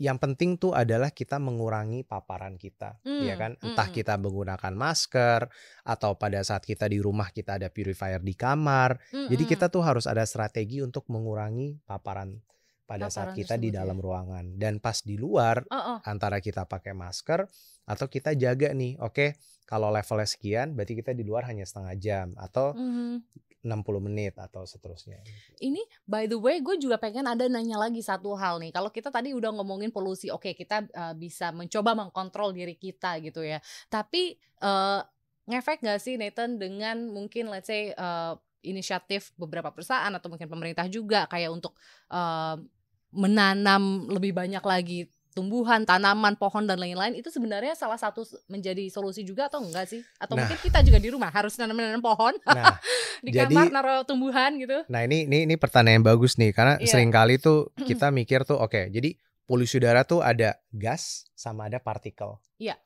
[0.00, 3.52] yang penting tuh adalah kita mengurangi paparan kita, ya Hmm, kan?
[3.60, 3.96] hmm, Entah hmm.
[4.00, 5.40] kita menggunakan masker
[5.84, 8.96] atau pada saat kita di rumah kita ada purifier di kamar.
[9.28, 9.50] Jadi Mm-mm.
[9.52, 12.40] kita tuh harus ada strategi untuk mengurangi paparan
[12.88, 13.78] pada saat Paparan kita di tersebut ya.
[13.84, 14.44] dalam ruangan.
[14.56, 15.98] Dan pas di luar Oh, oh.
[16.02, 17.44] antara kita pakai masker
[17.86, 19.36] atau kita jaga nih, oke,
[19.70, 23.22] kalau levelnya sekian berarti kita di luar hanya setengah jam atau Mhm.
[23.60, 25.20] 60 menit atau seterusnya.
[25.60, 28.72] Ini by the way gue juga pengen ada nanya lagi satu hal nih.
[28.72, 33.44] Kalau kita tadi udah ngomongin polusi, oke kita uh, bisa mencoba mengkontrol diri kita gitu
[33.44, 33.60] ya.
[33.92, 35.04] Tapi uh,
[35.44, 38.32] ngefek gak sih Nathan dengan mungkin let's say uh,
[38.64, 41.76] inisiatif beberapa perusahaan atau mungkin pemerintah juga kayak untuk
[42.12, 42.56] uh,
[43.12, 49.22] menanam lebih banyak lagi tumbuhan, tanaman, pohon dan lain-lain itu sebenarnya salah satu menjadi solusi
[49.22, 50.02] juga atau enggak sih?
[50.16, 50.44] Atau Nah.
[50.44, 52.76] mungkin kita juga di rumah harus nanam-nanam pohon Nah,
[53.18, 54.82] di Jadi- kamar naruh tumbuhan gitu.
[54.86, 56.88] Nah ini ini ini pertanyaan yang bagus nih karena Iya.
[56.88, 59.14] sering kali tuh kita mikir tuh oke jadi
[59.44, 62.38] polusi udara tuh ada gas sama ada partikel.
[62.56, 62.78] Iya.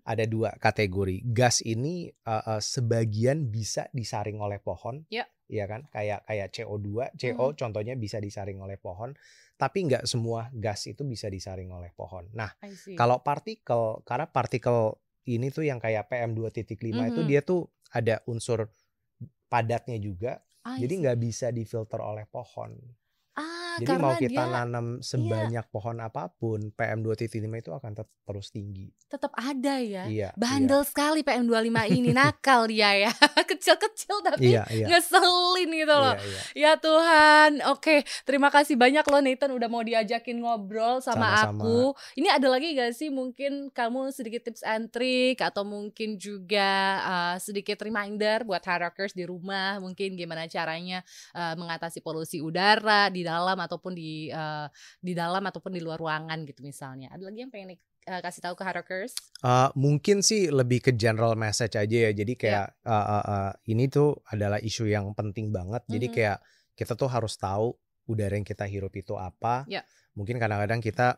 [0.00, 1.20] Ada dua kategori.
[1.26, 5.04] Gas ini uh, uh, sebagian bisa disaring oleh pohon.
[5.08, 5.28] Iya.
[5.50, 5.80] Iya kan?
[5.90, 9.10] Kayak kayak CO2, CO contohnya bisa disaring oleh pohon,
[9.58, 12.30] tapi nggak semua gas itu bisa disaring oleh pohon.
[12.32, 12.54] Nah,
[12.94, 14.94] kalau partikel karena partikel
[15.26, 17.28] ini tuh yang kayak PM 2.5 itu Mhm.
[17.28, 18.70] dia tuh ada unsur
[19.50, 22.78] padatnya juga I jadi nggak bisa difilter oleh pohon.
[23.80, 28.18] Jadi karena mau kita dia nanam sebanyak pohon apa pun, PM 2.5 itu akan tet-
[28.22, 28.92] terus tinggi.
[29.10, 30.06] tetap ada ya.
[30.06, 30.30] Iya.
[30.34, 33.10] Bandel sekali PM25 ini nakal dia ya.
[33.50, 34.86] Kecil-kecil tapi Iya, iya.
[34.86, 36.14] ngeselin gitu loh.
[36.14, 36.40] Iya, iya.
[36.54, 41.58] Ya Tuhan, oke terima kasih banyak loh Nathan udah mau diajakin ngobrol sama Sama-sama.
[41.58, 41.78] aku.
[42.14, 47.36] Ini ada lagi gak sih mungkin kamu sedikit tips and trick atau mungkin juga uh,
[47.36, 53.58] sedikit reminder buat hackers di rumah mungkin gimana caranya uh, mengatasi polusi udara di dalam
[53.70, 54.66] ataupun di uh,
[54.98, 57.14] di dalam ataupun di luar ruangan gitu misalnya.
[57.14, 57.78] Ada lagi yang pengen
[58.10, 59.14] uh, kasih tahu ke hackers?
[59.40, 62.12] Eh, mungkin sih lebih ke general message aja ya.
[62.12, 62.40] Jadi Iya.
[62.42, 65.86] kayak eh, eh, eh, ini tuh adalah isu yang penting banget.
[65.86, 66.14] Jadi Mhm.
[66.18, 66.38] kayak
[66.74, 67.72] kita tuh harus tahu
[68.04, 69.62] udara yang kita hirup itu apa.
[69.64, 69.86] Iya.
[70.18, 71.14] Mungkin kadang-kadang kita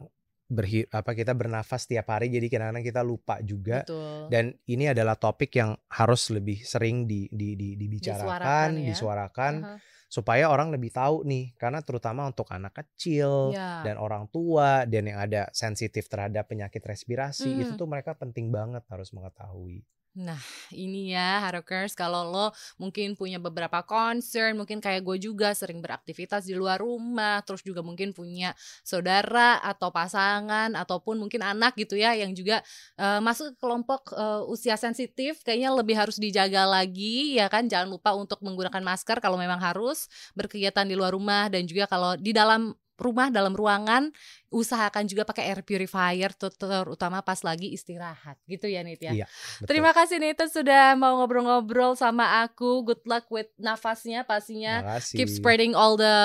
[0.52, 3.88] berhi apa kita bernafas tiap hari jadi kadang-kadang kita lupa juga.
[3.88, 4.28] Betul.
[4.28, 8.86] Dan ini adalah topik yang harus lebih sering di, di, di- dibicarakan, Disuarakan ya.
[8.92, 9.76] disuarakan Aha.
[10.12, 11.56] Supaya orang lebih tahu nih.
[11.56, 13.80] Karena terutama untuk anak kecil Ya.
[13.80, 17.80] dan orang tua dan yang ada sensitif terhadap penyakit respirasi itu Mhm.
[17.80, 19.80] tuh mereka penting banget harus mengetahui.
[20.12, 20.36] Nah,
[20.76, 26.44] ini ya Harokers kalau lo mungkin punya beberapa concern, mungkin kayak gue juga sering beraktivitas
[26.44, 28.52] di luar rumah, terus juga mungkin punya
[28.84, 32.60] saudara atau pasangan ataupun mungkin anak gitu ya yang juga
[33.00, 37.64] uh, masuk ke kelompok uh, usia sensitif, kayaknya lebih harus dijaga lagi ya kan.
[37.64, 42.20] Jangan lupa untuk menggunakan masker kalau memang harus berkegiatan di luar rumah dan juga kalau
[42.20, 44.14] di dalam rumah dalam ruangan
[44.52, 49.24] usahakan juga pakai air purifier terutama pas lagi istirahat gitu ya Nit ya.
[49.24, 49.26] Iya,
[49.64, 52.84] Terima kasih Nit sudah mau ngobrol-ngobrol sama aku.
[52.84, 55.00] Good luck with nafasnya pastinya.
[55.00, 56.16] Keep spreading all the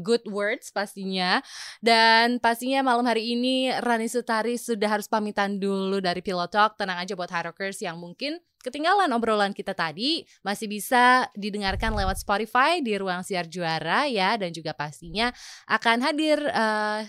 [0.00, 1.44] good words pastinya.
[1.84, 6.80] Dan pastinya malam hari ini Rani Sutari sudah harus pamitan dulu dari Pilot Talk.
[6.80, 12.82] Tenang aja buat Harokers yang mungkin ketinggalan obrolan kita tadi masih bisa didengarkan lewat Spotify
[12.82, 15.30] di ruang siar juara ya dan juga pastinya
[15.70, 17.06] akan hadir uh,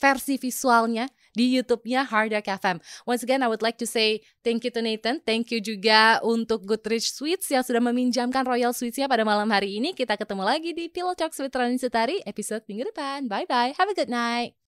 [0.00, 2.76] versi visualnya di YouTube-nya Hard Rock FM.
[3.04, 5.20] Once again, I would like to say thank you to Nathan.
[5.24, 9.92] Thank you juga untuk Goodrich Sweets yang sudah meminjamkan Royal Sweets-nya pada malam hari ini.
[9.92, 13.26] Kita ketemu lagi di Pillow Talk with Rani Sutari episode minggu depan.
[13.26, 13.74] Bye-bye.
[13.74, 14.63] Have a good night.